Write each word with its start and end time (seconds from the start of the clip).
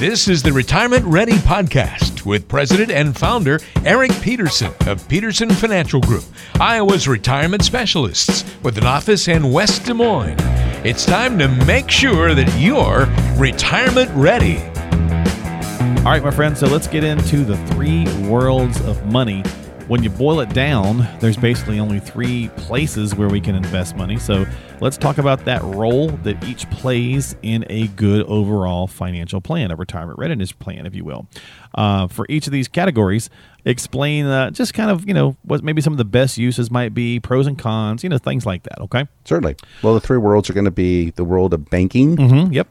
This 0.00 0.28
is 0.28 0.42
the 0.42 0.50
Retirement 0.50 1.04
Ready 1.04 1.34
Podcast 1.34 2.24
with 2.24 2.48
President 2.48 2.90
and 2.90 3.14
Founder 3.14 3.60
Eric 3.84 4.10
Peterson 4.22 4.72
of 4.86 5.06
Peterson 5.08 5.50
Financial 5.50 6.00
Group, 6.00 6.24
Iowa's 6.58 7.06
retirement 7.06 7.62
specialists 7.62 8.50
with 8.62 8.78
an 8.78 8.86
office 8.86 9.28
in 9.28 9.52
West 9.52 9.84
Des 9.84 9.92
Moines. 9.92 10.38
It's 10.86 11.04
time 11.04 11.38
to 11.38 11.48
make 11.66 11.90
sure 11.90 12.34
that 12.34 12.50
you're 12.58 13.08
retirement 13.38 14.10
ready. 14.14 14.56
All 15.98 16.12
right, 16.12 16.24
my 16.24 16.30
friends, 16.30 16.60
so 16.60 16.66
let's 16.66 16.86
get 16.86 17.04
into 17.04 17.44
the 17.44 17.58
three 17.66 18.06
worlds 18.26 18.80
of 18.86 19.04
money. 19.12 19.42
When 19.90 20.04
you 20.04 20.10
boil 20.10 20.38
it 20.38 20.50
down, 20.50 21.08
there's 21.18 21.36
basically 21.36 21.80
only 21.80 21.98
three 21.98 22.46
places 22.58 23.16
where 23.16 23.28
we 23.28 23.40
can 23.40 23.56
invest 23.56 23.96
money. 23.96 24.20
So 24.20 24.46
let's 24.80 24.96
talk 24.96 25.18
about 25.18 25.44
that 25.46 25.64
role 25.64 26.10
that 26.22 26.44
each 26.44 26.70
plays 26.70 27.34
in 27.42 27.64
a 27.68 27.88
good 27.88 28.24
overall 28.26 28.86
financial 28.86 29.40
plan, 29.40 29.72
a 29.72 29.74
retirement 29.74 30.16
readiness 30.16 30.52
plan, 30.52 30.86
if 30.86 30.94
you 30.94 31.02
will. 31.04 31.26
Uh, 31.74 32.06
for 32.06 32.24
each 32.28 32.46
of 32.46 32.52
these 32.52 32.68
categories, 32.68 33.30
explain 33.64 34.26
uh, 34.26 34.50
just 34.52 34.74
kind 34.74 34.92
of, 34.92 35.08
you 35.08 35.12
know, 35.12 35.36
what 35.42 35.64
maybe 35.64 35.82
some 35.82 35.92
of 35.92 35.98
the 35.98 36.04
best 36.04 36.38
uses 36.38 36.70
might 36.70 36.94
be, 36.94 37.18
pros 37.18 37.48
and 37.48 37.58
cons, 37.58 38.04
you 38.04 38.08
know, 38.10 38.18
things 38.18 38.46
like 38.46 38.62
that, 38.62 38.80
okay? 38.82 39.08
Certainly. 39.24 39.56
Well, 39.82 39.94
the 39.94 40.00
three 40.00 40.18
worlds 40.18 40.48
are 40.48 40.52
going 40.52 40.66
to 40.66 40.70
be 40.70 41.10
the 41.10 41.24
world 41.24 41.52
of 41.52 41.68
banking, 41.68 42.16
Mm-hmm. 42.16 42.52
Yep. 42.52 42.68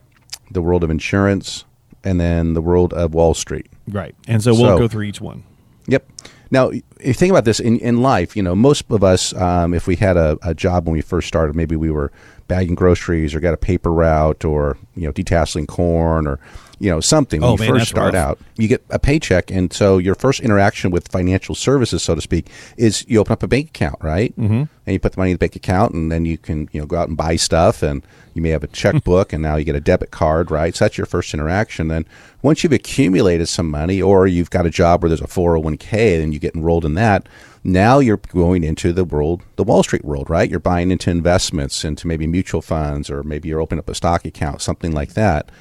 the 0.51 0.61
world 0.61 0.85
of 0.85 0.89
insurance, 0.89 1.65
and 2.01 2.17
then 2.17 2.53
the 2.53 2.61
world 2.61 2.93
of 2.93 3.13
Wall 3.13 3.33
Street. 3.33 3.67
Right. 3.89 4.15
And 4.25 4.41
so 4.41 4.53
we'll 4.53 4.67
So- 4.67 4.77
go 4.77 4.87
through 4.87 5.03
each 5.03 5.19
one. 5.19 5.43
Yep. 5.87 6.05
Now, 6.51 6.69
if 6.69 6.83
you 6.99 7.13
think 7.13 7.31
about 7.31 7.45
this 7.45 7.59
in, 7.59 7.79
in 7.79 8.01
life, 8.01 8.35
you 8.35 8.43
know, 8.43 8.55
most 8.55 8.85
of 8.89 9.03
us, 9.03 9.33
um, 9.35 9.73
if 9.73 9.87
we 9.87 9.95
had 9.95 10.17
a, 10.17 10.37
a 10.41 10.53
job 10.53 10.85
when 10.85 10.93
we 10.93 11.01
first 11.01 11.27
started, 11.27 11.55
maybe 11.55 11.75
we 11.75 11.91
were 11.91 12.11
bagging 12.49 12.75
groceries 12.75 13.33
or 13.33 13.39
got 13.39 13.53
a 13.53 13.57
paper 13.57 13.93
route 13.93 14.43
or, 14.43 14.77
you 14.95 15.03
know, 15.05 15.13
detasseling 15.13 15.67
corn 15.67 16.27
or, 16.27 16.37
you 16.79 16.89
know, 16.89 16.99
something. 16.99 17.39
When 17.41 17.49
Oh, 17.51 17.53
you 17.53 17.59
man, 17.59 17.69
first 17.69 17.89
start 17.89 18.13
rough. 18.13 18.21
out, 18.31 18.39
you 18.57 18.67
get 18.67 18.83
a 18.89 18.99
paycheck. 18.99 19.49
And 19.51 19.71
so 19.71 19.97
your 19.97 20.15
first 20.15 20.41
interaction 20.41 20.91
with 20.91 21.07
financial 21.09 21.55
services, 21.55 22.03
so 22.03 22.15
to 22.15 22.21
speak, 22.21 22.47
is 22.75 23.05
you 23.07 23.19
open 23.19 23.31
up 23.33 23.43
a 23.43 23.47
bank 23.47 23.69
account, 23.69 23.97
right? 24.01 24.35
Mm-hmm. 24.37 24.53
And 24.63 24.93
you 24.93 24.99
put 24.99 25.13
the 25.13 25.19
money 25.19 25.31
in 25.31 25.35
the 25.35 25.39
bank 25.39 25.55
account 25.55 25.93
and 25.93 26.11
then 26.11 26.25
you 26.25 26.37
can, 26.37 26.67
you 26.73 26.81
know, 26.81 26.85
go 26.87 26.97
out 26.97 27.07
and 27.07 27.15
buy 27.17 27.35
stuff 27.37 27.81
and 27.83 28.01
you 28.33 28.41
may 28.41 28.49
have 28.49 28.63
a 28.63 28.67
checkbook 28.67 29.31
and 29.33 29.41
now 29.43 29.55
you 29.55 29.63
get 29.65 29.75
a 29.75 29.79
debit 29.81 30.11
card, 30.11 30.51
right? 30.51 30.75
So 30.75 30.85
that's 30.85 30.97
your 30.97 31.05
first 31.05 31.33
interaction. 31.33 31.87
Then 31.89 32.05
once 32.41 32.63
you've 32.63 32.73
accumulated 32.73 33.47
some 33.47 33.69
money 33.69 34.01
or 34.01 34.25
you've 34.27 34.49
got 34.49 34.65
a 34.65 34.69
job 34.69 35.01
where 35.03 35.09
there's 35.09 35.21
a 35.21 35.25
401k 35.27 36.21
and 36.23 36.33
you 36.33 36.39
get 36.39 36.55
enrolled 36.55 36.85
in 36.85 36.93
that, 36.95 37.27
now 37.63 37.99
you're 37.99 38.17
going 38.17 38.63
into 38.63 38.93
the 38.93 39.03
world, 39.03 39.43
the 39.55 39.63
Wall 39.63 39.83
Street 39.83 40.05
world, 40.05 40.29
right? 40.29 40.49
You're 40.49 40.59
buying 40.59 40.91
into 40.91 41.11
investments, 41.11 41.83
into 41.83 42.07
maybe 42.07 42.27
mutual 42.27 42.61
funds, 42.61 43.09
or 43.09 43.23
maybe 43.23 43.49
you're 43.49 43.61
opening 43.61 43.79
up 43.79 43.89
a 43.89 43.95
stock 43.95 44.25
account, 44.25 44.61
something 44.61 44.91
like 44.91 45.13
that. 45.13 45.51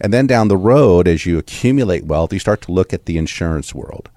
And 0.00 0.12
then 0.12 0.26
down 0.26 0.48
the 0.48 0.56
road, 0.56 1.08
as 1.08 1.24
you 1.24 1.38
accumulate 1.38 2.04
wealth, 2.04 2.32
you 2.32 2.38
start 2.38 2.60
to 2.62 2.72
look 2.72 2.92
at 2.92 3.06
the 3.06 3.16
insurance 3.16 3.74
world. 3.74 4.10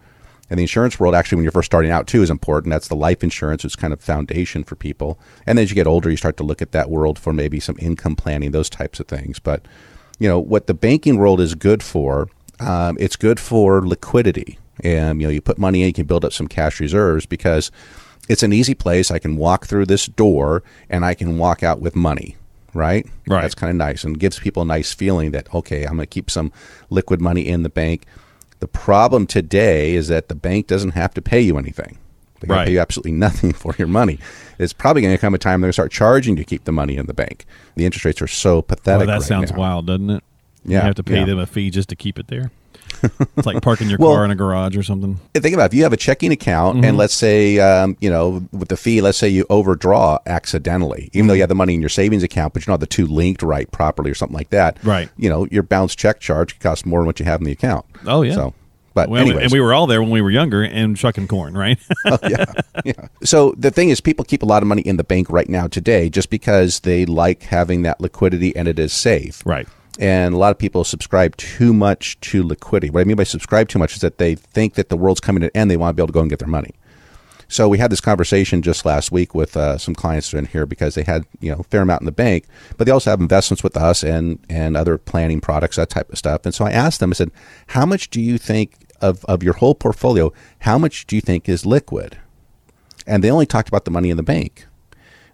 And 0.50 0.58
the 0.58 0.64
insurance 0.64 1.00
world, 1.00 1.14
actually, 1.14 1.38
when 1.38 1.44
you're 1.44 1.52
first 1.52 1.68
starting 1.68 1.92
out, 1.92 2.08
too, 2.08 2.24
is 2.24 2.32
important. 2.32 2.72
That's 2.72 2.88
the 2.88 2.96
life 2.96 3.24
insurance, 3.24 3.64
it's 3.64 3.76
kind 3.76 3.94
of 3.94 4.02
foundation 4.02 4.64
for 4.64 4.76
people. 4.76 5.20
And 5.46 5.60
as 5.60 5.70
you 5.70 5.76
get 5.76 5.88
older, 5.88 6.10
you 6.10 6.18
start 6.18 6.38
to 6.38 6.44
look 6.44 6.62
at 6.62 6.72
that 6.72 6.90
world 6.90 7.20
for 7.20 7.32
maybe 7.32 7.60
some 7.60 7.76
income 7.80 8.16
planning, 8.16 8.52
those 8.52 8.70
types 8.70 9.00
of 9.00 9.08
things. 9.08 9.38
But, 9.38 9.64
you 10.18 10.28
know, 10.28 10.40
what 10.40 10.66
the 10.66 10.74
banking 10.74 11.18
world 11.18 11.40
is 11.40 11.54
good 11.54 11.84
for, 11.84 12.30
um, 12.60 12.98
it's 13.00 13.16
good 13.16 13.40
for 13.40 13.88
liquidity. 13.88 14.58
And, 14.84 15.22
you 15.22 15.28
know, 15.28 15.32
you 15.32 15.42
put 15.42 15.58
money 15.58 15.82
in, 15.82 15.88
you 15.88 15.94
can 15.94 16.06
build 16.06 16.24
up 16.26 16.34
some 16.34 16.48
cash 16.48 16.80
reserves 16.80 17.26
because 17.26 17.72
it's 18.28 18.44
an 18.44 18.54
easy 18.54 18.74
place. 18.76 19.12
I 19.12 19.20
can 19.20 19.36
walk 19.38 19.66
through 19.68 19.86
this 19.88 20.06
door 20.06 20.64
and 20.90 21.04
I 21.06 21.14
can 21.14 21.38
walk 21.38 21.64
out 21.64 21.80
with 21.82 21.96
money, 21.96 22.38
right? 22.74 23.06
Right. 23.28 23.42
That's 23.42 23.56
kind 23.56 23.70
of 23.72 23.76
nice 23.76 24.04
and 24.04 24.20
gives 24.20 24.40
people 24.40 24.64
a 24.64 24.66
nice 24.66 24.94
feeling 24.94 25.32
that, 25.32 25.54
okay, 25.54 25.84
I'm 25.84 25.96
going 25.96 26.00
to 26.02 26.06
keep 26.08 26.30
some 26.30 26.52
liquid 26.90 27.20
money 27.22 27.48
in 27.48 27.64
the 27.64 27.70
bank. 27.70 28.06
The 28.60 28.68
problem 28.68 29.26
today 29.26 29.96
is 29.96 30.10
that 30.10 30.28
the 30.30 30.36
bank 30.36 30.68
doesn't 30.68 30.92
have 30.92 31.14
to 31.16 31.22
pay 31.22 31.42
you 31.42 31.58
anything. 31.58 31.98
They 32.42 32.48
Right. 32.48 32.66
pay 32.68 32.74
you 32.74 32.80
absolutely 32.80 33.12
nothing 33.14 33.52
for 33.64 33.76
your 33.78 33.88
money. 33.88 34.20
It's 34.60 34.74
probably 34.74 35.02
going 35.02 35.14
to 35.14 35.20
come 35.20 35.34
a 35.34 35.38
time 35.38 35.60
they're 35.62 35.68
going 35.68 35.70
to 35.70 35.74
start 35.74 35.92
charging 35.92 36.36
to 36.38 36.44
keep 36.46 36.64
the 36.66 36.72
money 36.72 36.96
in 36.98 37.06
the 37.06 37.14
bank. 37.14 37.46
The 37.76 37.86
interest 37.86 38.06
rates 38.06 38.22
are 38.22 38.28
so 38.28 38.56
Well, 38.56 38.62
pathetic. 38.64 39.04
Oh, 39.04 39.12
that 39.12 39.14
right 39.20 39.22
sounds 39.24 39.52
now. 39.52 39.58
wild, 39.58 39.88
doesn't 39.88 40.10
it? 40.10 40.24
Yeah, 40.66 40.80
You 40.80 40.86
have 40.88 40.96
to 40.96 41.04
pay 41.04 41.20
yeah. 41.20 41.26
them 41.26 41.40
a 41.40 41.46
fee 41.46 41.70
just 41.70 41.90
to 41.90 41.96
keep 41.96 42.20
it 42.20 42.28
there. 42.28 42.52
It's 43.04 43.46
like 43.46 43.62
parking 43.62 43.90
your 43.90 43.98
Well- 44.00 44.16
car 44.16 44.26
in 44.26 44.32
a 44.32 44.36
garage 44.36 44.76
or 44.78 44.84
something. 44.84 45.20
Think 45.34 45.54
about 45.54 45.66
it, 45.66 45.68
if 45.68 45.74
you 45.76 45.84
have 45.84 45.94
a 45.94 45.98
checking 45.98 46.32
account 46.32 46.78
Mm-hmm. 46.78 46.86
and 46.86 46.98
let's 46.98 47.14
say 47.14 47.60
um, 47.60 47.96
you 48.00 48.10
know 48.10 48.48
with 48.52 48.68
the 48.70 48.78
fee 48.78 49.02
let's 49.02 49.18
say 49.18 49.28
you 49.30 49.46
overdraw 49.50 50.20
accidentally 50.26 51.10
even 51.14 51.28
though 51.28 51.34
you 51.34 51.42
have 51.42 51.50
the 51.50 51.56
money 51.56 51.74
in 51.74 51.80
your 51.80 51.90
savings 51.90 52.24
account 52.24 52.54
but 52.54 52.62
you 52.62 52.66
don't 52.66 52.74
have 52.74 52.80
the 52.80 52.86
two 52.88 53.08
linked 53.08 53.42
right 53.42 53.72
properly 53.72 54.10
or 54.12 54.14
something 54.16 54.36
like 54.38 54.50
that 54.50 54.78
Right. 54.84 55.10
you 55.18 55.30
know 55.30 55.48
your 55.52 55.64
bounce 55.64 55.96
check 55.96 56.20
charge 56.20 56.60
costs 56.60 56.86
more 56.86 57.00
than 57.00 57.06
what 57.08 57.20
you 57.20 57.26
have 57.26 57.40
in 57.42 57.46
the 57.46 57.52
account 57.52 57.86
Oh, 58.06 58.22
yeah. 58.24 58.34
so 58.34 58.54
but 58.96 59.10
Well, 59.10 59.22
anyways, 59.22 59.44
and 59.44 59.52
we 59.52 59.60
were 59.62 59.74
all 59.74 59.86
there 59.88 60.02
when 60.02 60.10
we 60.12 60.20
were 60.22 60.32
younger 60.32 60.64
and 60.64 60.98
shucking 60.98 61.28
corn, 61.28 61.56
right? 61.56 61.78
yeah, 62.24 62.46
yeah. 62.84 63.08
So 63.24 63.54
the 63.56 63.70
thing 63.70 63.90
is, 63.90 64.02
people 64.02 64.26
keep 64.26 64.42
a 64.42 64.48
lot 64.48 64.64
of 64.64 64.68
money 64.68 64.82
in 64.82 64.98
the 64.98 65.04
bank 65.04 65.30
right 65.30 65.48
now 65.48 65.68
today 65.68 66.10
just 66.10 66.30
because 66.32 66.80
they 66.82 67.06
like 67.06 67.44
having 67.44 67.84
that 67.84 68.02
liquidity 68.02 68.54
and 68.56 68.68
it 68.68 68.80
is 68.80 68.92
safe. 68.92 69.46
right. 69.46 69.68
And 70.00 70.34
a 70.34 70.38
lot 70.38 70.52
of 70.52 70.58
people 70.58 70.86
subscribe 70.86 71.36
too 71.36 71.74
much 71.74 72.20
to 72.22 72.42
liquidity. 72.42 72.90
What 72.90 73.02
I 73.02 73.04
mean 73.04 73.18
by 73.18 73.26
subscribe 73.26 73.68
too 73.68 73.80
much 73.80 73.96
is 73.96 74.02
that 74.02 74.18
they 74.18 74.34
think 74.34 74.76
that 74.76 74.88
the 74.88 74.96
world's 74.96 75.20
coming 75.20 75.42
to 75.42 75.48
an 75.48 75.52
end. 75.54 75.70
They 75.70 75.76
want 75.76 75.96
to 75.96 75.96
be 75.96 76.02
able 76.02 76.08
to 76.08 76.14
go 76.14 76.22
and 76.22 76.30
get 76.30 76.40
their 76.40 76.48
money. 76.48 76.74
So 77.52 77.68
we 77.68 77.80
had 77.80 77.92
this 77.92 78.00
conversation 78.00 78.62
just 78.62 78.86
last 78.86 79.12
week 79.12 79.36
with 79.36 79.58
uh, 79.58 79.78
some 79.78 79.96
clients 79.96 80.34
in 80.34 80.46
here 80.46 80.66
because 80.66 80.96
they 80.96 81.04
had 81.04 81.26
you 81.42 81.52
know 81.52 81.60
a 81.60 81.64
fair 81.64 81.82
amount 81.82 82.02
in 82.02 82.06
the 82.06 82.12
bank, 82.12 82.46
but 82.78 82.86
they 82.86 82.92
also 82.92 83.10
have 83.10 83.20
investments 83.20 83.64
with 83.64 83.76
us 83.76 84.04
and 84.04 84.40
and 84.50 84.78
other 84.78 84.98
planning 84.98 85.42
products, 85.42 85.76
that 85.76 85.90
type 85.90 86.10
of 86.12 86.18
stuff. 86.18 86.46
And 86.46 86.54
so 86.54 86.64
I 86.64 86.72
asked 86.72 87.00
them, 87.00 87.10
I 87.10 87.14
said, 87.14 87.32
how 87.68 87.86
much 87.86 88.10
do 88.10 88.22
you 88.22 88.38
think 88.38 88.76
of 89.02 89.26
of 89.26 89.42
your 89.44 89.56
whole 89.56 89.76
portfolio? 89.76 90.32
How 90.60 90.78
much 90.78 91.08
do 91.08 91.16
you 91.16 91.22
think 91.22 91.50
is 91.50 91.66
liquid? 91.66 92.20
And 93.08 93.24
they 93.24 93.32
only 93.32 93.48
talked 93.48 93.68
about 93.68 93.84
the 93.84 93.92
money 93.92 94.12
in 94.12 94.18
the 94.18 94.24
bank. 94.24 94.68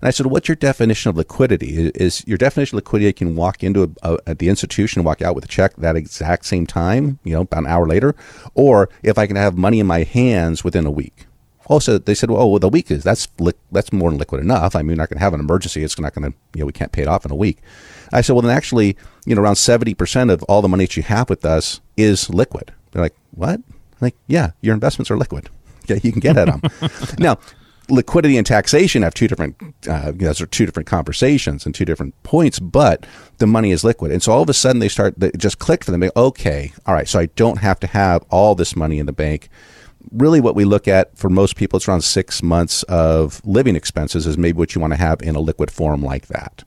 And 0.01 0.07
I 0.07 0.11
said, 0.11 0.27
"What's 0.27 0.47
your 0.47 0.55
definition 0.55 1.09
of 1.09 1.17
liquidity? 1.17 1.91
Is 1.95 2.23
your 2.27 2.37
definition 2.37 2.75
of 2.75 2.83
liquidity 2.83 3.07
you 3.07 3.13
can 3.13 3.35
walk 3.35 3.63
into 3.63 3.83
a, 3.83 4.13
a, 4.13 4.17
at 4.27 4.39
the 4.39 4.49
institution 4.49 4.99
and 4.99 5.05
walk 5.05 5.21
out 5.21 5.35
with 5.35 5.45
a 5.45 5.47
check 5.47 5.75
that 5.77 5.95
exact 5.95 6.45
same 6.45 6.65
time, 6.67 7.19
you 7.23 7.33
know, 7.33 7.41
about 7.41 7.63
an 7.63 7.67
hour 7.67 7.87
later, 7.87 8.15
or 8.53 8.89
if 9.03 9.17
I 9.17 9.27
can 9.27 9.35
have 9.35 9.57
money 9.57 9.79
in 9.79 9.87
my 9.87 10.03
hands 10.03 10.63
within 10.63 10.85
a 10.85 10.91
week?" 10.91 11.25
Also, 11.67 11.97
they 11.97 12.13
said, 12.13 12.29
"Well, 12.29 12.49
well 12.49 12.59
the 12.59 12.69
week 12.69 12.91
is 12.91 13.03
that's 13.03 13.27
li- 13.39 13.53
that's 13.71 13.91
more 13.91 14.09
than 14.09 14.19
liquid 14.19 14.41
enough. 14.41 14.75
I 14.75 14.79
mean, 14.79 14.89
we're 14.89 14.95
not 14.95 15.09
going 15.09 15.17
to 15.17 15.23
have 15.23 15.33
an 15.33 15.39
emergency. 15.39 15.83
It's 15.83 15.99
not 15.99 16.13
going 16.13 16.31
to, 16.31 16.37
you 16.53 16.59
know, 16.59 16.65
we 16.65 16.73
can't 16.73 16.91
pay 16.91 17.01
it 17.01 17.07
off 17.07 17.25
in 17.25 17.31
a 17.31 17.35
week." 17.35 17.59
I 18.13 18.21
said, 18.21 18.33
"Well, 18.33 18.43
then 18.43 18.55
actually, 18.55 18.95
you 19.25 19.35
know, 19.35 19.41
around 19.41 19.55
seventy 19.55 19.93
percent 19.93 20.29
of 20.29 20.43
all 20.43 20.61
the 20.61 20.67
money 20.67 20.85
that 20.85 20.97
you 20.97 21.03
have 21.03 21.29
with 21.29 21.43
us 21.45 21.81
is 21.97 22.29
liquid." 22.29 22.73
They're 22.91 23.01
like, 23.01 23.15
"What?" 23.31 23.55
I'm 23.55 24.01
like, 24.01 24.15
"Yeah, 24.27 24.51
your 24.61 24.73
investments 24.73 25.09
are 25.11 25.17
liquid. 25.17 25.49
Yeah, 25.87 25.99
you 26.01 26.11
can 26.11 26.19
get 26.19 26.35
at 26.35 26.47
them." 26.47 26.61
now, 27.19 27.37
liquidity 27.89 28.37
and 28.37 28.45
taxation 28.45 29.03
have 29.03 29.13
two 29.13 29.27
different 29.27 29.55
uh, 29.87 30.11
those 30.13 30.41
are 30.41 30.45
two 30.45 30.65
different 30.65 30.87
conversations 30.87 31.65
and 31.65 31.75
two 31.75 31.85
different 31.85 32.21
points 32.23 32.59
but 32.59 33.05
the 33.37 33.47
money 33.47 33.71
is 33.71 33.83
liquid. 33.83 34.11
And 34.11 34.23
so 34.23 34.31
all 34.31 34.41
of 34.41 34.49
a 34.49 34.53
sudden 34.53 34.79
they 34.79 34.89
start 34.89 35.21
it 35.21 35.37
just 35.37 35.59
click 35.59 35.83
for 35.83 35.91
them. 35.91 36.01
They 36.01 36.11
okay 36.15 36.73
all 36.85 36.93
right 36.93 37.07
so 37.07 37.19
i 37.19 37.27
don't 37.27 37.59
have 37.59 37.79
to 37.81 37.87
have 37.87 38.23
all 38.29 38.55
this 38.55 38.75
money 38.75 38.99
in 38.99 39.05
the 39.05 39.13
bank. 39.13 39.49
Really 40.11 40.39
what 40.39 40.55
we 40.55 40.65
look 40.65 40.87
at 40.87 41.17
for 41.17 41.29
most 41.29 41.55
people 41.55 41.77
it's 41.77 41.87
around 41.87 42.01
six 42.01 42.43
months 42.43 42.83
of 42.83 43.41
living 43.45 43.75
expenses 43.75 44.27
is 44.27 44.37
maybe 44.37 44.57
what 44.57 44.75
you 44.75 44.81
want 44.81 44.93
to 44.93 44.97
have 44.97 45.21
in 45.21 45.35
a 45.35 45.39
liquid 45.39 45.71
form 45.71 46.01
like 46.03 46.27
that 46.27 46.63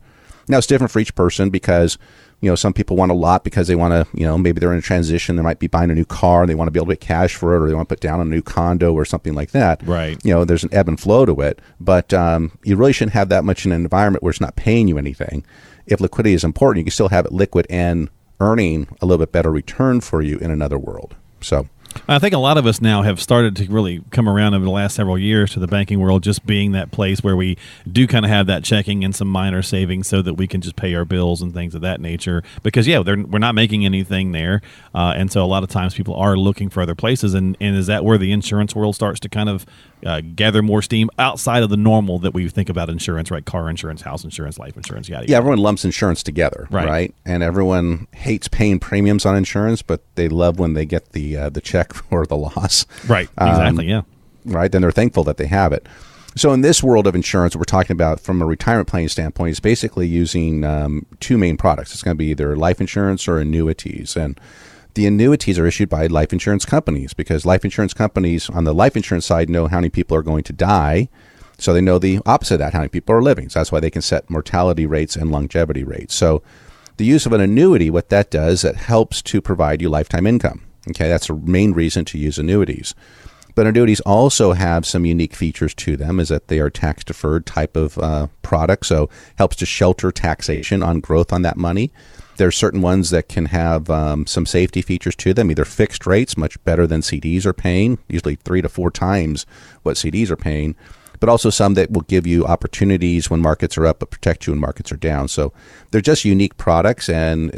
now 0.48 0.58
it's 0.58 0.66
different 0.66 0.90
for 0.90 0.98
each 0.98 1.14
person 1.14 1.50
because 1.50 1.98
you 2.40 2.48
know 2.50 2.54
some 2.54 2.72
people 2.72 2.96
want 2.96 3.10
a 3.10 3.14
lot 3.14 3.44
because 3.44 3.68
they 3.68 3.74
want 3.74 3.92
to 3.92 4.18
you 4.18 4.24
know 4.24 4.38
maybe 4.38 4.60
they're 4.60 4.72
in 4.72 4.78
a 4.78 4.82
transition 4.82 5.36
they 5.36 5.42
might 5.42 5.58
be 5.58 5.66
buying 5.66 5.90
a 5.90 5.94
new 5.94 6.04
car 6.04 6.42
and 6.42 6.50
they 6.50 6.54
want 6.54 6.68
to 6.68 6.72
be 6.72 6.78
able 6.78 6.86
to 6.86 6.94
get 6.94 7.00
cash 7.00 7.34
for 7.34 7.54
it 7.54 7.62
or 7.62 7.68
they 7.68 7.74
want 7.74 7.88
to 7.88 7.92
put 7.94 8.00
down 8.00 8.20
a 8.20 8.24
new 8.24 8.42
condo 8.42 8.92
or 8.92 9.04
something 9.04 9.34
like 9.34 9.50
that. 9.52 9.82
Right. 9.84 10.18
you 10.24 10.32
know 10.32 10.44
there's 10.44 10.64
an 10.64 10.72
ebb 10.72 10.88
and 10.88 10.98
flow 10.98 11.26
to 11.26 11.40
it 11.40 11.60
but 11.80 12.12
um, 12.12 12.58
you 12.64 12.76
really 12.76 12.92
shouldn't 12.92 13.14
have 13.14 13.28
that 13.30 13.44
much 13.44 13.66
in 13.66 13.72
an 13.72 13.82
environment 13.82 14.22
where 14.22 14.30
it's 14.30 14.40
not 14.40 14.56
paying 14.56 14.88
you 14.88 14.98
anything. 14.98 15.44
If 15.86 16.00
liquidity 16.00 16.34
is 16.34 16.44
important 16.44 16.78
you 16.78 16.84
can 16.84 16.92
still 16.92 17.08
have 17.08 17.26
it 17.26 17.32
liquid 17.32 17.66
and 17.70 18.10
earning 18.40 18.88
a 19.00 19.06
little 19.06 19.24
bit 19.24 19.32
better 19.32 19.50
return 19.50 20.00
for 20.00 20.22
you 20.22 20.38
in 20.38 20.50
another 20.50 20.78
world. 20.78 21.16
So 21.40 21.68
I 22.08 22.18
think 22.18 22.34
a 22.34 22.38
lot 22.38 22.56
of 22.56 22.66
us 22.66 22.80
now 22.80 23.02
have 23.02 23.20
started 23.20 23.56
to 23.56 23.66
really 23.66 24.02
come 24.10 24.28
around 24.28 24.54
over 24.54 24.64
the 24.64 24.70
last 24.70 24.94
several 24.94 25.18
years 25.18 25.52
to 25.52 25.60
the 25.60 25.66
banking 25.66 26.00
world 26.00 26.22
just 26.22 26.46
being 26.46 26.72
that 26.72 26.90
place 26.90 27.22
where 27.22 27.36
we 27.36 27.58
do 27.90 28.06
kind 28.06 28.24
of 28.24 28.30
have 28.30 28.46
that 28.46 28.64
checking 28.64 29.04
and 29.04 29.14
some 29.14 29.28
minor 29.28 29.62
savings 29.62 30.08
so 30.08 30.22
that 30.22 30.34
we 30.34 30.46
can 30.46 30.60
just 30.60 30.76
pay 30.76 30.94
our 30.94 31.04
bills 31.04 31.42
and 31.42 31.52
things 31.52 31.74
of 31.74 31.82
that 31.82 32.00
nature. 32.00 32.42
Because, 32.62 32.86
yeah, 32.86 32.98
we're 33.00 33.38
not 33.38 33.54
making 33.54 33.84
anything 33.84 34.32
there. 34.32 34.62
Uh, 34.94 35.12
and 35.16 35.30
so 35.30 35.44
a 35.44 35.46
lot 35.46 35.62
of 35.62 35.68
times 35.68 35.94
people 35.94 36.14
are 36.14 36.36
looking 36.36 36.70
for 36.70 36.82
other 36.82 36.94
places. 36.94 37.34
And, 37.34 37.56
and 37.60 37.76
is 37.76 37.86
that 37.88 38.04
where 38.04 38.18
the 38.18 38.32
insurance 38.32 38.74
world 38.74 38.94
starts 38.94 39.20
to 39.20 39.28
kind 39.28 39.48
of 39.48 39.66
uh, 40.04 40.20
gather 40.20 40.62
more 40.62 40.82
steam 40.82 41.10
outside 41.18 41.62
of 41.62 41.70
the 41.70 41.76
normal 41.76 42.18
that 42.20 42.34
we 42.34 42.48
think 42.48 42.68
about 42.68 42.88
insurance, 42.88 43.30
right? 43.30 43.44
Car 43.44 43.68
insurance, 43.68 44.02
house 44.02 44.24
insurance, 44.24 44.58
life 44.58 44.76
insurance, 44.76 45.08
yada, 45.08 45.22
yada. 45.22 45.32
Yeah, 45.32 45.38
everyone 45.38 45.58
lumps 45.58 45.84
insurance 45.84 46.22
together, 46.22 46.68
right? 46.70 46.86
right? 46.86 47.14
And 47.24 47.42
everyone 47.42 48.06
hates 48.12 48.48
paying 48.48 48.78
premiums 48.78 49.26
on 49.26 49.36
insurance, 49.36 49.82
but 49.82 50.02
they 50.14 50.28
love 50.28 50.58
when 50.58 50.74
they 50.74 50.84
get 50.84 51.12
the 51.12 51.36
uh, 51.36 51.50
the 51.50 51.60
check 51.60 51.92
for 51.94 52.26
the 52.26 52.36
loss. 52.36 52.86
Right. 53.06 53.28
Exactly. 53.40 53.84
Um, 53.84 53.88
yeah. 53.90 54.02
Right. 54.44 54.70
Then 54.70 54.82
they're 54.82 54.92
thankful 54.92 55.24
that 55.24 55.36
they 55.36 55.46
have 55.46 55.72
it. 55.72 55.86
So 56.36 56.52
in 56.52 56.60
this 56.60 56.82
world 56.82 57.06
of 57.06 57.16
insurance, 57.16 57.56
we're 57.56 57.64
talking 57.64 57.92
about 57.94 58.20
from 58.20 58.40
a 58.40 58.46
retirement 58.46 58.86
planning 58.86 59.08
standpoint 59.08 59.52
is 59.52 59.60
basically 59.60 60.06
using 60.06 60.62
um, 60.62 61.04
two 61.18 61.36
main 61.36 61.56
products. 61.56 61.92
It's 61.92 62.02
going 62.02 62.14
to 62.14 62.18
be 62.18 62.26
either 62.26 62.56
life 62.56 62.80
insurance 62.80 63.26
or 63.26 63.38
annuities, 63.38 64.16
and 64.16 64.38
the 64.98 65.06
annuities 65.06 65.60
are 65.60 65.66
issued 65.66 65.88
by 65.88 66.08
life 66.08 66.32
insurance 66.32 66.64
companies 66.64 67.14
because 67.14 67.46
life 67.46 67.64
insurance 67.64 67.94
companies 67.94 68.50
on 68.50 68.64
the 68.64 68.74
life 68.74 68.96
insurance 68.96 69.24
side 69.24 69.48
know 69.48 69.68
how 69.68 69.76
many 69.76 69.88
people 69.88 70.16
are 70.16 70.24
going 70.24 70.42
to 70.42 70.52
die. 70.52 71.08
So 71.56 71.72
they 71.72 71.80
know 71.80 72.00
the 72.00 72.18
opposite 72.26 72.54
of 72.54 72.58
that, 72.58 72.72
how 72.72 72.80
many 72.80 72.88
people 72.88 73.14
are 73.14 73.22
living. 73.22 73.48
So 73.48 73.60
that's 73.60 73.70
why 73.70 73.78
they 73.78 73.92
can 73.92 74.02
set 74.02 74.28
mortality 74.28 74.86
rates 74.86 75.14
and 75.14 75.30
longevity 75.30 75.84
rates. 75.84 76.16
So 76.16 76.42
the 76.96 77.04
use 77.04 77.26
of 77.26 77.32
an 77.32 77.40
annuity, 77.40 77.90
what 77.90 78.08
that 78.08 78.28
does, 78.28 78.64
it 78.64 78.74
helps 78.74 79.22
to 79.22 79.40
provide 79.40 79.80
you 79.80 79.88
lifetime 79.88 80.26
income. 80.26 80.62
Okay, 80.90 81.08
that's 81.08 81.28
the 81.28 81.34
main 81.36 81.74
reason 81.74 82.04
to 82.06 82.18
use 82.18 82.36
annuities. 82.36 82.96
But 83.58 83.66
annuities 83.66 83.98
also 84.02 84.52
have 84.52 84.86
some 84.86 85.04
unique 85.04 85.34
features 85.34 85.74
to 85.74 85.96
them, 85.96 86.20
is 86.20 86.28
that 86.28 86.46
they 86.46 86.60
are 86.60 86.70
tax 86.70 87.02
deferred 87.02 87.44
type 87.44 87.74
of 87.74 87.98
uh, 87.98 88.28
product, 88.40 88.86
so 88.86 89.10
helps 89.34 89.56
to 89.56 89.66
shelter 89.66 90.12
taxation 90.12 90.80
on 90.80 91.00
growth 91.00 91.32
on 91.32 91.42
that 91.42 91.56
money. 91.56 91.90
There 92.36 92.46
are 92.46 92.52
certain 92.52 92.82
ones 92.82 93.10
that 93.10 93.28
can 93.28 93.46
have 93.46 93.90
um, 93.90 94.28
some 94.28 94.46
safety 94.46 94.80
features 94.80 95.16
to 95.16 95.34
them, 95.34 95.50
either 95.50 95.64
fixed 95.64 96.06
rates, 96.06 96.36
much 96.36 96.62
better 96.62 96.86
than 96.86 97.00
CDs 97.00 97.44
are 97.44 97.52
paying, 97.52 97.98
usually 98.08 98.36
three 98.36 98.62
to 98.62 98.68
four 98.68 98.92
times 98.92 99.44
what 99.82 99.96
CDs 99.96 100.30
are 100.30 100.36
paying, 100.36 100.76
but 101.18 101.28
also 101.28 101.50
some 101.50 101.74
that 101.74 101.90
will 101.90 102.02
give 102.02 102.28
you 102.28 102.46
opportunities 102.46 103.28
when 103.28 103.40
markets 103.40 103.76
are 103.76 103.86
up, 103.86 103.98
but 103.98 104.10
protect 104.12 104.46
you 104.46 104.52
when 104.52 104.60
markets 104.60 104.92
are 104.92 104.96
down. 104.96 105.26
So 105.26 105.52
they're 105.90 106.00
just 106.00 106.24
unique 106.24 106.58
products, 106.58 107.08
and 107.08 107.52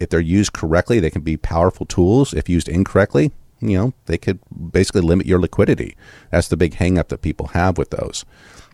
if 0.00 0.08
they're 0.08 0.18
used 0.18 0.54
correctly, 0.54 0.98
they 0.98 1.10
can 1.10 1.22
be 1.22 1.36
powerful 1.36 1.86
tools. 1.86 2.34
If 2.34 2.48
used 2.48 2.68
incorrectly, 2.68 3.30
you 3.60 3.76
know, 3.76 3.94
they 4.06 4.18
could 4.18 4.38
basically 4.72 5.00
limit 5.00 5.26
your 5.26 5.40
liquidity. 5.40 5.96
That's 6.30 6.48
the 6.48 6.56
big 6.56 6.74
hangup 6.74 7.08
that 7.08 7.22
people 7.22 7.48
have 7.48 7.78
with 7.78 7.90
those. 7.90 8.24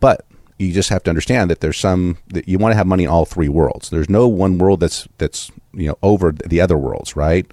But 0.01 0.27
you 0.59 0.73
just 0.73 0.91
have 0.91 1.03
to 1.05 1.11
understand 1.11 1.51
that 1.51 1.61
there's 1.61 1.79
some 1.79 2.19
that 2.29 2.49
you 2.49 2.59
want 2.59 2.73
to 2.73 2.77
have 2.77 2.87
money 2.87 3.05
in 3.05 3.11
all 3.11 3.25
three 3.25 3.49
worlds. 3.49 3.91
There's 3.91 4.09
no 4.09 4.29
one 4.29 4.59
world 4.59 4.81
that's 4.81 5.09
that's 5.19 5.51
you 5.73 5.89
know 5.89 5.99
over 6.03 6.33
the 6.33 6.61
other 6.61 6.79
worlds, 6.79 7.17
right? 7.17 7.51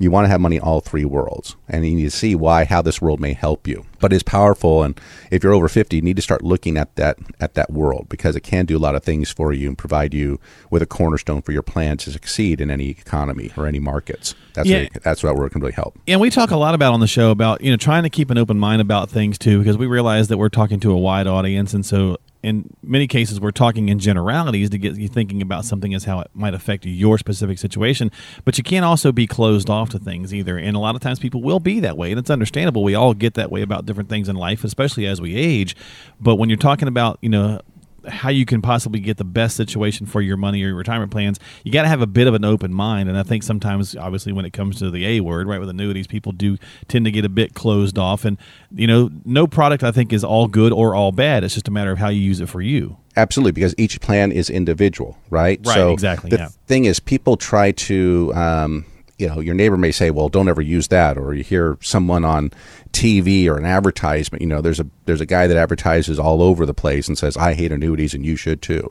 You 0.00 0.10
want 0.10 0.24
to 0.24 0.30
have 0.30 0.40
money 0.40 0.56
in 0.56 0.62
all 0.62 0.80
three 0.80 1.04
worlds, 1.04 1.56
and 1.68 1.86
you 1.86 1.94
need 1.94 2.04
to 2.04 2.10
see 2.10 2.34
why 2.34 2.64
how 2.64 2.80
this 2.80 3.02
world 3.02 3.20
may 3.20 3.34
help 3.34 3.68
you. 3.68 3.84
But 4.00 4.14
it's 4.14 4.22
powerful, 4.22 4.82
and 4.82 4.98
if 5.30 5.44
you're 5.44 5.52
over 5.52 5.68
50, 5.68 5.94
you 5.94 6.00
need 6.00 6.16
to 6.16 6.22
start 6.22 6.42
looking 6.42 6.78
at 6.78 6.96
that 6.96 7.18
at 7.38 7.52
that 7.52 7.70
world 7.70 8.08
because 8.08 8.34
it 8.34 8.40
can 8.40 8.64
do 8.64 8.78
a 8.78 8.80
lot 8.80 8.94
of 8.94 9.04
things 9.04 9.30
for 9.30 9.52
you 9.52 9.68
and 9.68 9.76
provide 9.76 10.14
you 10.14 10.40
with 10.70 10.80
a 10.80 10.86
cornerstone 10.86 11.42
for 11.42 11.52
your 11.52 11.62
plan 11.62 11.98
to 11.98 12.10
succeed 12.10 12.62
in 12.62 12.70
any 12.70 12.88
economy 12.88 13.52
or 13.58 13.66
any 13.66 13.78
markets. 13.78 14.34
That's 14.54 14.66
yeah. 14.66 14.78
Really, 14.78 14.90
that's 15.02 15.22
what 15.22 15.36
work 15.36 15.52
can 15.52 15.60
really 15.60 15.74
help. 15.74 15.98
And 16.08 16.18
we 16.18 16.30
talk 16.30 16.50
a 16.50 16.56
lot 16.56 16.74
about 16.74 16.94
on 16.94 17.00
the 17.00 17.06
show 17.06 17.30
about 17.30 17.60
you 17.60 17.70
know 17.70 17.76
trying 17.76 18.04
to 18.04 18.10
keep 18.10 18.30
an 18.30 18.38
open 18.38 18.58
mind 18.58 18.80
about 18.80 19.10
things 19.10 19.36
too 19.36 19.58
because 19.58 19.76
we 19.76 19.86
realize 19.86 20.28
that 20.28 20.38
we're 20.38 20.48
talking 20.48 20.80
to 20.80 20.92
a 20.92 20.98
wide 20.98 21.26
audience, 21.26 21.74
and 21.74 21.84
so 21.84 22.16
in 22.42 22.74
many 22.82 23.06
cases 23.06 23.40
we're 23.40 23.50
talking 23.50 23.88
in 23.88 23.98
generalities 23.98 24.70
to 24.70 24.78
get 24.78 24.96
you 24.96 25.08
thinking 25.08 25.42
about 25.42 25.64
something 25.64 25.94
as 25.94 26.04
how 26.04 26.20
it 26.20 26.30
might 26.34 26.54
affect 26.54 26.86
your 26.86 27.18
specific 27.18 27.58
situation. 27.58 28.10
But 28.44 28.56
you 28.58 28.64
can't 28.64 28.84
also 28.84 29.12
be 29.12 29.26
closed 29.26 29.68
off 29.68 29.90
to 29.90 29.98
things 29.98 30.32
either. 30.32 30.56
And 30.56 30.76
a 30.76 30.80
lot 30.80 30.94
of 30.94 31.00
times 31.00 31.18
people 31.18 31.42
will 31.42 31.60
be 31.60 31.80
that 31.80 31.96
way 31.96 32.10
and 32.10 32.18
it's 32.18 32.30
understandable. 32.30 32.82
We 32.82 32.94
all 32.94 33.14
get 33.14 33.34
that 33.34 33.50
way 33.50 33.62
about 33.62 33.86
different 33.86 34.08
things 34.08 34.28
in 34.28 34.36
life 34.36 34.64
especially 34.64 35.06
as 35.06 35.20
we 35.20 35.36
age. 35.36 35.76
But 36.20 36.36
when 36.36 36.48
you're 36.48 36.58
talking 36.58 36.88
about 36.88 37.18
you 37.20 37.28
know 37.28 37.60
how 38.08 38.28
you 38.28 38.44
can 38.44 38.62
possibly 38.62 39.00
get 39.00 39.16
the 39.16 39.24
best 39.24 39.56
situation 39.56 40.06
for 40.06 40.20
your 40.20 40.36
money 40.36 40.62
or 40.62 40.68
your 40.68 40.76
retirement 40.76 41.10
plans, 41.10 41.38
you 41.64 41.72
got 41.72 41.82
to 41.82 41.88
have 41.88 42.02
a 42.02 42.06
bit 42.06 42.26
of 42.26 42.34
an 42.34 42.44
open 42.44 42.72
mind. 42.72 43.08
And 43.08 43.18
I 43.18 43.22
think 43.22 43.42
sometimes, 43.42 43.96
obviously, 43.96 44.32
when 44.32 44.44
it 44.44 44.52
comes 44.52 44.78
to 44.78 44.90
the 44.90 45.06
A 45.06 45.20
word, 45.20 45.46
right, 45.46 45.60
with 45.60 45.68
annuities, 45.68 46.06
people 46.06 46.32
do 46.32 46.56
tend 46.88 47.04
to 47.04 47.10
get 47.10 47.24
a 47.24 47.28
bit 47.28 47.54
closed 47.54 47.98
off. 47.98 48.24
And, 48.24 48.38
you 48.70 48.86
know, 48.86 49.10
no 49.24 49.46
product 49.46 49.82
I 49.82 49.92
think 49.92 50.12
is 50.12 50.24
all 50.24 50.46
good 50.46 50.72
or 50.72 50.94
all 50.94 51.12
bad. 51.12 51.44
It's 51.44 51.54
just 51.54 51.68
a 51.68 51.70
matter 51.72 51.92
of 51.92 51.98
how 51.98 52.08
you 52.08 52.20
use 52.20 52.40
it 52.40 52.48
for 52.48 52.60
you. 52.60 52.96
Absolutely, 53.16 53.52
because 53.52 53.74
each 53.76 54.00
plan 54.00 54.30
is 54.32 54.48
individual, 54.48 55.18
right? 55.30 55.60
Right, 55.64 55.74
so 55.74 55.92
exactly. 55.92 56.30
The 56.30 56.38
yeah. 56.38 56.48
thing 56.66 56.84
is, 56.84 57.00
people 57.00 57.36
try 57.36 57.72
to, 57.72 58.32
um, 58.34 58.84
you 59.20 59.28
know, 59.28 59.40
your 59.40 59.54
neighbor 59.54 59.76
may 59.76 59.92
say, 59.92 60.10
"Well, 60.10 60.28
don't 60.28 60.48
ever 60.48 60.62
use 60.62 60.88
that," 60.88 61.18
or 61.18 61.34
you 61.34 61.44
hear 61.44 61.76
someone 61.80 62.24
on 62.24 62.50
TV 62.92 63.48
or 63.48 63.56
an 63.58 63.66
advertisement. 63.66 64.40
You 64.40 64.48
know, 64.48 64.60
there's 64.60 64.80
a 64.80 64.86
there's 65.04 65.20
a 65.20 65.26
guy 65.26 65.46
that 65.46 65.56
advertises 65.56 66.18
all 66.18 66.42
over 66.42 66.64
the 66.64 66.74
place 66.74 67.06
and 67.06 67.18
says, 67.18 67.36
"I 67.36 67.54
hate 67.54 67.72
annuities, 67.72 68.14
and 68.14 68.24
you 68.24 68.36
should 68.36 68.62
too." 68.62 68.88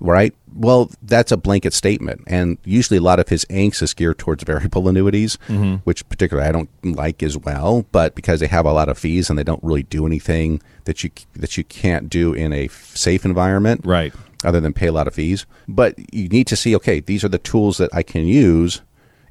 Right? 0.00 0.32
Well, 0.54 0.90
that's 1.02 1.32
a 1.32 1.36
blanket 1.36 1.72
statement, 1.72 2.22
and 2.26 2.58
usually 2.64 2.98
a 2.98 3.02
lot 3.02 3.18
of 3.18 3.28
his 3.28 3.44
angst 3.46 3.82
is 3.82 3.94
geared 3.94 4.18
towards 4.18 4.44
variable 4.44 4.88
annuities, 4.88 5.38
mm-hmm. 5.48 5.76
which 5.84 6.08
particularly 6.08 6.48
I 6.48 6.52
don't 6.52 6.70
like 6.84 7.22
as 7.22 7.36
well. 7.36 7.84
But 7.90 8.14
because 8.14 8.40
they 8.40 8.46
have 8.46 8.66
a 8.66 8.72
lot 8.72 8.88
of 8.88 8.98
fees 8.98 9.28
and 9.28 9.38
they 9.38 9.44
don't 9.44 9.62
really 9.62 9.82
do 9.82 10.06
anything 10.06 10.60
that 10.84 11.02
you 11.02 11.10
that 11.34 11.56
you 11.56 11.64
can't 11.64 12.08
do 12.08 12.32
in 12.32 12.52
a 12.52 12.68
safe 12.68 13.24
environment, 13.24 13.82
right? 13.84 14.12
Other 14.44 14.60
than 14.60 14.72
pay 14.72 14.86
a 14.86 14.92
lot 14.92 15.08
of 15.08 15.14
fees, 15.14 15.46
but 15.66 15.98
you 16.14 16.28
need 16.28 16.46
to 16.46 16.54
see, 16.54 16.76
okay, 16.76 17.00
these 17.00 17.24
are 17.24 17.28
the 17.28 17.38
tools 17.38 17.78
that 17.78 17.92
I 17.92 18.04
can 18.04 18.24
use 18.24 18.82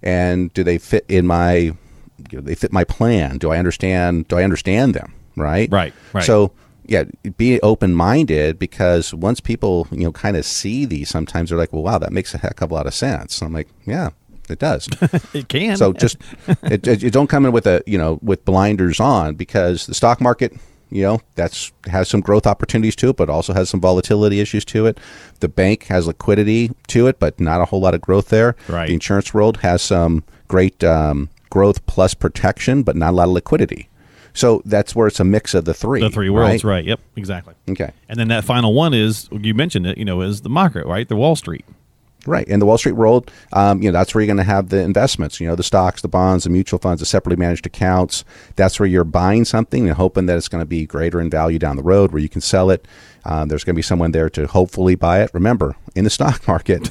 and 0.07 0.53
do 0.53 0.63
they 0.63 0.77
fit 0.77 1.05
in 1.09 1.27
my 1.27 1.53
you 1.57 1.75
know, 2.31 2.41
they 2.41 2.55
fit 2.55 2.71
my 2.71 2.83
plan? 2.83 3.37
Do 3.37 3.51
i 3.51 3.57
understand 3.57 4.27
do 4.27 4.37
i 4.37 4.43
understand 4.43 4.93
them? 4.93 5.13
Right? 5.35 5.69
Right 5.71 5.93
right. 6.13 6.23
So 6.23 6.53
yeah 6.85 7.03
be 7.35 7.59
open 7.61 7.93
minded 7.93 8.57
because 8.57 9.13
once 9.13 9.41
people 9.41 9.87
you 9.91 10.05
know 10.05 10.11
kind 10.11 10.37
of 10.37 10.45
see 10.45 10.85
these 10.85 11.09
sometimes 11.09 11.49
they're 11.49 11.59
like 11.59 11.73
well 11.73 11.83
wow 11.83 11.97
that 11.97 12.13
makes 12.13 12.33
a 12.33 12.37
heck 12.37 12.61
of 12.61 12.71
a 12.71 12.73
lot 12.73 12.87
of 12.87 12.93
sense. 12.93 13.41
I'm 13.41 13.53
like 13.53 13.67
yeah 13.85 14.09
it 14.49 14.59
does. 14.59 14.87
It 15.33 15.49
can. 15.49 15.75
So 15.75 15.91
just 15.91 16.17
it, 16.63 16.87
it, 16.87 17.11
don't 17.11 17.27
come 17.27 17.45
in 17.45 17.51
with 17.51 17.67
a 17.67 17.83
you 17.85 17.97
know 17.97 18.17
with 18.21 18.45
blinders 18.45 18.99
on 18.99 19.35
because 19.35 19.85
the 19.87 19.93
stock 19.93 20.21
market 20.21 20.53
you 20.89 21.03
know 21.03 21.21
that's 21.35 21.71
has 21.87 22.07
some 22.07 22.21
growth 22.21 22.47
opportunities 22.47 22.95
to 22.97 23.09
it 23.09 23.17
but 23.17 23.29
also 23.29 23.53
has 23.53 23.69
some 23.69 23.81
volatility 23.81 24.39
issues 24.39 24.65
to 24.65 24.85
it. 24.85 24.99
The 25.39 25.47
bank 25.47 25.83
has 25.85 26.07
liquidity 26.07 26.71
to 26.87 27.07
it 27.07 27.19
but 27.19 27.39
not 27.39 27.61
a 27.61 27.65
whole 27.65 27.81
lot 27.81 27.93
of 27.93 28.01
growth 28.01 28.29
there. 28.29 28.55
Right. 28.67 28.87
the 28.87 28.93
insurance 28.93 29.33
world 29.33 29.57
has 29.57 29.81
some 29.81 30.23
great 30.47 30.83
um, 30.83 31.29
growth 31.49 31.85
plus 31.85 32.13
protection 32.13 32.83
but 32.83 32.95
not 32.95 33.11
a 33.11 33.15
lot 33.15 33.27
of 33.27 33.31
liquidity. 33.31 33.89
So 34.33 34.61
that's 34.65 34.95
where 34.95 35.07
it's 35.07 35.19
a 35.19 35.23
mix 35.23 35.55
of 35.55 35.65
the 35.65 35.73
three 35.73 35.99
the 35.99 36.09
three 36.09 36.29
worlds 36.29 36.63
right, 36.63 36.75
right. 36.77 36.85
yep 36.85 36.99
exactly. 37.15 37.55
Okay. 37.69 37.91
And 38.07 38.19
then 38.19 38.27
that 38.27 38.43
final 38.43 38.73
one 38.73 38.93
is 38.93 39.27
you 39.31 39.53
mentioned 39.53 39.87
it 39.87 39.97
you 39.97 40.05
know 40.05 40.21
is 40.21 40.41
the 40.41 40.49
market 40.49 40.85
right? 40.85 41.07
The 41.07 41.15
wall 41.15 41.35
street 41.35 41.65
Right. 42.27 42.47
In 42.47 42.59
the 42.59 42.65
Wall 42.65 42.77
Street 42.77 42.91
world, 42.91 43.31
um, 43.53 43.81
you 43.81 43.89
know, 43.89 43.97
that's 43.97 44.13
where 44.13 44.21
you're 44.21 44.27
going 44.27 44.37
to 44.37 44.43
have 44.43 44.67
the 44.67 44.81
investments, 44.81 45.39
you 45.39 45.47
know, 45.47 45.55
the 45.55 45.63
stocks, 45.63 46.01
the 46.01 46.09
bonds, 46.09 46.43
the 46.43 46.49
mutual 46.49 46.77
funds, 46.77 46.99
the 46.99 47.05
separately 47.05 47.39
managed 47.39 47.65
accounts. 47.65 48.25
That's 48.57 48.79
where 48.79 48.87
you're 48.87 49.05
buying 49.05 49.45
something 49.45 49.87
and 49.87 49.95
hoping 49.95 50.25
that 50.25 50.35
it's 50.35 50.49
going 50.49 50.61
to 50.61 50.67
be 50.67 50.85
greater 50.85 51.21
in 51.21 51.29
value 51.29 51.57
down 51.57 51.77
the 51.77 51.83
road 51.83 52.11
where 52.11 52.21
you 52.21 52.27
can 52.27 52.41
sell 52.41 52.69
it. 52.69 52.85
Um, 53.29 53.49
there's 53.49 53.65
going 53.65 53.75
to 53.75 53.77
be 53.77 53.83
someone 53.83 54.13
there 54.13 54.29
to 54.29 54.47
hopefully 54.47 54.95
buy 54.95 55.21
it. 55.21 55.29
Remember, 55.33 55.75
in 55.95 56.05
the 56.05 56.09
stock 56.09 56.47
market, 56.47 56.89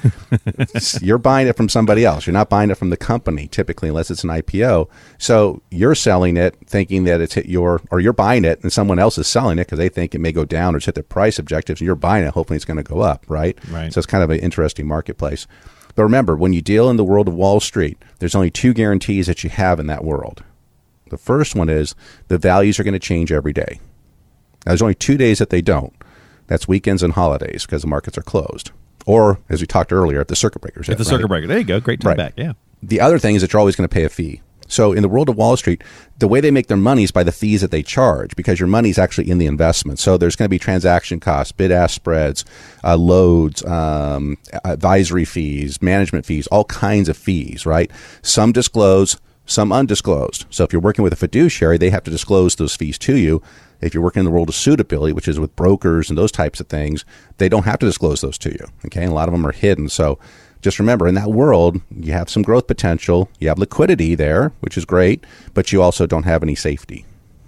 you're 1.01 1.17
buying 1.17 1.49
it 1.49 1.57
from 1.57 1.71
somebody 1.71 2.05
else. 2.05 2.27
You're 2.27 2.35
not 2.35 2.51
buying 2.51 2.71
it 2.71 2.77
from 2.77 2.91
the 2.91 2.97
company 2.99 3.49
typically, 3.49 3.89
unless 3.89 4.11
it's 4.11 4.23
an 4.23 4.29
IPO. 4.29 4.91
So 5.17 5.63
you're 5.71 5.95
selling 5.95 6.37
it 6.37 6.55
thinking 6.67 7.05
that 7.05 7.23
it's 7.23 7.35
hit 7.35 7.47
your, 7.47 7.81
or 7.91 8.01
you're 8.01 8.13
buying 8.13 8.45
it 8.45 8.63
and 8.63 8.71
someone 8.71 8.99
else 8.99 9.17
is 9.17 9.27
selling 9.27 9.59
it 9.59 9.65
because 9.65 9.79
they 9.79 9.89
think 9.89 10.15
it 10.15 10.21
may 10.21 10.31
go 10.31 10.45
down 10.45 10.75
or 10.75 10.77
it's 10.77 10.85
hit 10.85 10.95
their 10.95 11.05
price 11.05 11.39
objectives. 11.39 11.81
And 11.81 11.87
you're 11.87 11.95
buying 11.95 12.27
it, 12.27 12.35
hopefully 12.35 12.57
it's 12.57 12.67
going 12.67 12.77
to 12.77 12.83
go 12.83 13.01
up, 13.01 13.25
right? 13.29 13.59
Right. 13.71 13.91
So 13.91 13.99
it's 13.99 14.07
kind 14.07 14.23
of 14.23 14.29
an 14.29 14.41
interesting 14.41 14.87
marketplace. 14.87 15.47
But 15.95 16.03
remember, 16.03 16.37
when 16.37 16.53
you 16.53 16.61
deal 16.61 16.91
in 16.91 16.97
the 16.97 17.05
world 17.05 17.29
of 17.29 17.35
Wall 17.35 17.61
Street, 17.61 17.97
there's 18.19 18.35
only 18.35 18.51
two 18.51 18.75
guarantees 18.75 19.27
that 19.27 19.43
you 19.43 19.49
have 19.49 19.81
in 19.81 19.87
that 19.87 20.05
world. 20.05 20.45
The 21.09 21.17
first 21.17 21.55
one 21.55 21.71
is 21.71 21.95
the 22.29 22.37
values 22.37 22.79
are 22.79 22.85
going 22.85 22.93
to 22.93 23.01
change 23.01 23.33
every 23.33 23.55
day. 23.55 23.81
Now, 24.67 24.73
there's 24.73 24.83
only 24.83 24.95
two 24.95 25.17
days 25.17 25.39
that 25.39 25.49
they 25.49 25.63
don't. 25.63 25.95
That's 26.47 26.69
weekends 26.69 27.03
and 27.03 27.13
holidays 27.13 27.67
because 27.67 27.83
the 27.83 27.89
markets 27.89 28.17
are 28.19 28.23
closed. 28.23 28.71
Or, 29.05 29.39
as 29.49 29.61
we 29.61 29.67
talked 29.67 29.93
earlier, 29.93 30.21
at 30.21 30.29
the 30.29 30.37
circuit 30.37 30.63
breakers. 30.63 30.89
At 30.89 30.99
the 30.99 31.05
right? 31.05 31.11
circuit 31.11 31.29
breaker. 31.29 31.47
There 31.47 31.59
you 31.59 31.65
go. 31.65 31.81
Great 31.81 32.01
time 32.01 32.11
right. 32.11 32.17
back. 32.17 32.35
Yeah. 32.37 32.55
The 32.83 33.01
other 33.01 33.19
thing 33.19 33.37
is 33.37 33.43
that 33.43 33.53
you're 33.53 33.61
always 33.61 33.77
going 33.77 33.89
to 33.89 33.93
pay 33.93 34.05
a 34.05 34.09
fee. 34.09 34.43
So 34.69 34.93
in 34.93 35.03
the 35.03 35.09
world 35.09 35.29
of 35.29 35.37
Wall 35.37 35.57
Street, 35.57 35.83
the 36.19 36.29
way 36.29 36.41
they 36.41 36.51
make 36.51 36.67
their 36.67 36.77
money 36.77 37.05
is 37.05 37.11
by 37.11 37.23
the 37.23 37.33
fees 37.33 37.61
that 37.61 37.71
they 37.71 37.83
charge 37.83 38.35
because 38.37 38.59
your 38.59 38.67
money 38.67 38.91
is 38.91 38.99
actually 38.99 39.31
in 39.31 39.39
the 39.39 39.47
investment. 39.47 39.99
So 39.99 40.17
there's 40.17 40.37
going 40.37 40.47
to 40.47 40.51
be 40.51 40.59
transaction 40.59 41.21
costs, 41.21 41.53
bid 41.53 41.71
ask 41.71 41.95
spreads, 41.95 42.45
uh, 42.83 42.97
loads, 42.97 43.65
um, 43.65 44.37
advisory 44.65 45.25
fees, 45.25 45.81
management 45.81 46.27
fees, 46.27 46.47
all 46.49 46.65
kinds 46.65 47.09
of 47.09 47.17
fees, 47.17 47.65
right? 47.65 47.91
Some 48.23 48.53
disclose, 48.53 49.19
some 49.47 49.73
undisclosed. 49.73 50.45
So 50.51 50.65
if 50.65 50.73
you're 50.73 50.83
working 50.83 51.03
with 51.03 51.13
a 51.13 51.17
fiduciary, 51.17 51.79
they 51.79 51.91
have 51.91 52.05
to 52.05 52.11
disclose 52.11 52.57
those 52.57 52.77
fees 52.77 52.99
to 52.99 53.17
you. 53.17 53.41
If 53.81 53.95
you're 53.95 54.03
working 54.03 54.21
in 54.21 54.25
the 54.25 54.31
world 54.31 54.49
of 54.49 54.55
suitability, 54.55 55.13
which 55.13 55.29
is 55.29 55.39
with 55.39 55.57
brokers 55.57 56.09
and 56.09 56.19
those 56.19 56.33
types 56.33 56.61
of 56.61 56.67
things, 56.67 57.05
they 57.39 57.49
don't 57.49 57.65
have 57.65 57.79
to 57.79 57.87
disclose 57.87 58.21
those 58.21 58.39
to 58.39 58.51
you. 58.51 58.67
Okay, 58.87 59.05
a 59.05 59.11
lot 59.11 59.29
of 59.29 59.33
them 59.33 59.47
are 59.47 59.53
hidden. 59.53 59.89
So 59.89 60.19
just 60.63 60.79
remember, 60.79 61.07
in 61.07 61.15
that 61.15 61.31
world, 61.31 61.81
you 61.95 62.13
have 62.13 62.31
some 62.31 62.43
growth 62.43 62.67
potential, 62.67 63.31
you 63.39 63.49
have 63.49 63.59
liquidity 63.59 64.15
there, 64.15 64.53
which 64.61 64.77
is 64.77 64.85
great, 64.85 65.25
but 65.55 65.73
you 65.73 65.81
also 65.81 66.07
don't 66.07 66.25
have 66.25 66.43
any 66.43 66.55
safety. 66.55 67.05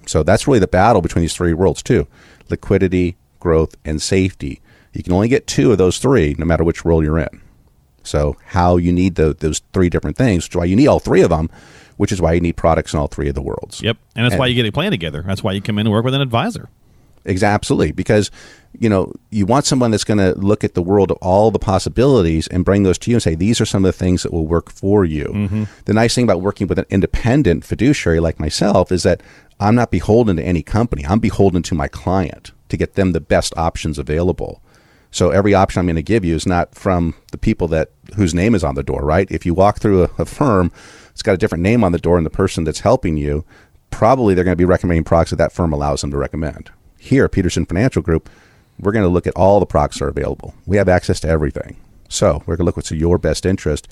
So 0.06 0.22
that's 0.22 0.46
really 0.46 0.60
the 0.60 0.68
battle 0.68 1.02
between 1.02 1.22
these 1.22 1.34
three 1.34 1.52
worlds 1.52 1.82
too: 1.82 2.06
liquidity, 2.48 3.16
growth, 3.40 3.74
and 3.84 4.00
safety. 4.00 4.60
You 4.92 5.02
can 5.02 5.12
only 5.12 5.28
get 5.28 5.46
two 5.46 5.72
of 5.72 5.78
those 5.78 5.98
three, 5.98 6.34
no 6.38 6.44
matter 6.44 6.64
which 6.64 6.84
world 6.84 7.04
you're 7.04 7.18
in. 7.18 7.40
So 8.08 8.36
how 8.46 8.76
you 8.76 8.92
need 8.92 9.14
the, 9.16 9.34
those 9.34 9.60
three 9.72 9.88
different 9.88 10.16
things, 10.16 10.44
which 10.44 10.52
is 10.52 10.56
why 10.56 10.64
you 10.64 10.76
need 10.76 10.86
all 10.86 11.00
three 11.00 11.22
of 11.22 11.30
them, 11.30 11.50
which 11.96 12.12
is 12.12 12.20
why 12.20 12.32
you 12.32 12.40
need 12.40 12.56
products 12.56 12.92
in 12.92 12.98
all 12.98 13.08
three 13.08 13.28
of 13.28 13.34
the 13.34 13.42
worlds. 13.42 13.82
Yep, 13.82 13.96
and 14.16 14.24
that's 14.24 14.34
and, 14.34 14.40
why 14.40 14.46
you 14.46 14.54
get 14.54 14.66
a 14.66 14.72
plan 14.72 14.90
together. 14.90 15.22
That's 15.26 15.42
why 15.42 15.52
you 15.52 15.60
come 15.60 15.78
in 15.78 15.86
and 15.86 15.92
work 15.92 16.04
with 16.04 16.14
an 16.14 16.20
advisor. 16.20 16.68
Exactly, 17.24 17.54
absolutely, 17.54 17.92
because 17.92 18.30
you 18.78 18.88
know 18.88 19.12
you 19.30 19.44
want 19.44 19.66
someone 19.66 19.90
that's 19.90 20.04
going 20.04 20.18
to 20.18 20.38
look 20.38 20.64
at 20.64 20.74
the 20.74 20.82
world 20.82 21.10
of 21.10 21.18
all 21.20 21.50
the 21.50 21.58
possibilities 21.58 22.46
and 22.48 22.64
bring 22.64 22.84
those 22.84 22.98
to 22.98 23.10
you 23.10 23.16
and 23.16 23.22
say 23.22 23.34
these 23.34 23.60
are 23.60 23.66
some 23.66 23.84
of 23.84 23.88
the 23.88 23.98
things 23.98 24.22
that 24.22 24.32
will 24.32 24.46
work 24.46 24.70
for 24.70 25.04
you. 25.04 25.24
Mm-hmm. 25.26 25.64
The 25.84 25.94
nice 25.94 26.14
thing 26.14 26.24
about 26.24 26.40
working 26.40 26.68
with 26.68 26.78
an 26.78 26.86
independent 26.88 27.64
fiduciary 27.64 28.20
like 28.20 28.40
myself 28.40 28.90
is 28.90 29.02
that 29.02 29.22
I'm 29.60 29.74
not 29.74 29.90
beholden 29.90 30.36
to 30.36 30.42
any 30.42 30.62
company. 30.62 31.04
I'm 31.04 31.18
beholden 31.18 31.62
to 31.64 31.74
my 31.74 31.88
client 31.88 32.52
to 32.68 32.76
get 32.76 32.94
them 32.94 33.12
the 33.12 33.20
best 33.20 33.52
options 33.56 33.98
available. 33.98 34.62
So 35.10 35.30
every 35.30 35.54
option 35.54 35.80
I'm 35.80 35.86
going 35.86 35.96
to 35.96 36.02
give 36.02 36.24
you 36.24 36.34
is 36.34 36.46
not 36.46 36.74
from 36.74 37.14
the 37.32 37.38
people 37.38 37.68
that 37.68 37.90
whose 38.16 38.34
name 38.34 38.54
is 38.54 38.64
on 38.64 38.74
the 38.74 38.82
door, 38.82 39.02
right? 39.02 39.30
If 39.30 39.46
you 39.46 39.54
walk 39.54 39.78
through 39.78 40.04
a, 40.04 40.10
a 40.18 40.24
firm, 40.24 40.70
it's 41.10 41.22
got 41.22 41.34
a 41.34 41.38
different 41.38 41.62
name 41.62 41.82
on 41.82 41.92
the 41.92 41.98
door, 41.98 42.16
and 42.16 42.26
the 42.26 42.30
person 42.30 42.64
that's 42.64 42.80
helping 42.80 43.16
you, 43.16 43.44
probably 43.90 44.34
they're 44.34 44.44
going 44.44 44.52
to 44.52 44.56
be 44.56 44.64
recommending 44.64 45.04
products 45.04 45.30
that 45.30 45.36
that 45.36 45.52
firm 45.52 45.72
allows 45.72 46.02
them 46.02 46.10
to 46.10 46.16
recommend. 46.16 46.70
Here 46.98 47.28
Peterson 47.28 47.66
Financial 47.66 48.02
Group, 48.02 48.28
we're 48.78 48.92
going 48.92 49.04
to 49.04 49.08
look 49.08 49.26
at 49.26 49.34
all 49.34 49.60
the 49.60 49.66
products 49.66 49.98
that 49.98 50.04
are 50.04 50.08
available. 50.08 50.54
We 50.66 50.76
have 50.76 50.88
access 50.88 51.20
to 51.20 51.28
everything. 51.28 51.76
So 52.08 52.42
we're 52.46 52.56
going 52.56 52.58
to 52.58 52.64
look 52.64 52.76
what's 52.76 52.90
in 52.90 52.98
your 52.98 53.18
best 53.18 53.44
interest 53.44 53.88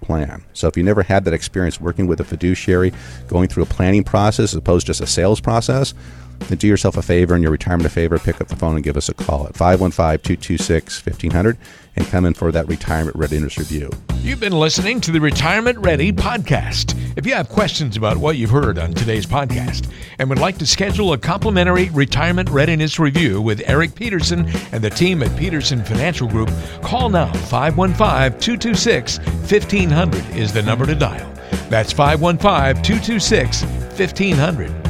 plan. 0.00 0.44
So 0.52 0.68
if 0.68 0.76
you 0.76 0.82
never 0.82 1.02
had 1.02 1.24
that 1.24 1.34
experience 1.34 1.80
working 1.80 2.06
with 2.06 2.20
a 2.20 2.24
fiduciary, 2.24 2.92
going 3.28 3.48
through 3.48 3.64
a 3.64 3.66
planning 3.66 4.04
process 4.04 4.52
as 4.52 4.54
opposed 4.54 4.86
to 4.86 4.90
just 4.90 5.00
a 5.00 5.06
sales 5.06 5.40
process, 5.40 5.94
then 6.48 6.58
do 6.58 6.66
yourself 6.66 6.96
a 6.96 7.02
favor 7.02 7.34
and 7.34 7.42
your 7.42 7.52
retirement 7.52 7.86
a 7.86 7.90
favor. 7.90 8.18
Pick 8.18 8.40
up 8.40 8.48
the 8.48 8.56
phone 8.56 8.74
and 8.74 8.84
give 8.84 8.96
us 8.96 9.08
a 9.08 9.14
call 9.14 9.46
at 9.46 9.56
515 9.56 10.18
226 10.36 11.06
1500 11.06 11.56
and 11.96 12.06
come 12.06 12.24
in 12.24 12.34
for 12.34 12.52
that 12.52 12.68
retirement 12.68 13.16
readiness 13.16 13.58
review. 13.58 13.90
You've 14.20 14.40
been 14.40 14.52
listening 14.52 15.00
to 15.02 15.12
the 15.12 15.20
Retirement 15.20 15.78
Ready 15.78 16.12
podcast. 16.12 16.96
If 17.16 17.26
you 17.26 17.34
have 17.34 17.48
questions 17.48 17.96
about 17.96 18.16
what 18.16 18.36
you've 18.36 18.50
heard 18.50 18.78
on 18.78 18.92
today's 18.92 19.26
podcast 19.26 19.90
and 20.18 20.28
would 20.28 20.38
like 20.38 20.58
to 20.58 20.66
schedule 20.66 21.12
a 21.12 21.18
complimentary 21.18 21.90
retirement 21.90 22.48
readiness 22.50 22.98
review 22.98 23.40
with 23.40 23.62
Eric 23.66 23.94
Peterson 23.94 24.46
and 24.72 24.82
the 24.84 24.90
team 24.90 25.22
at 25.22 25.36
Peterson 25.38 25.84
Financial 25.84 26.28
Group, 26.28 26.50
call 26.82 27.08
now 27.08 27.32
515 27.32 28.40
226 28.40 29.18
1500 29.18 30.36
is 30.36 30.52
the 30.52 30.62
number 30.62 30.86
to 30.86 30.94
dial. 30.94 31.30
That's 31.68 31.92
515 31.92 32.82
226 32.82 33.62
1500. 33.98 34.89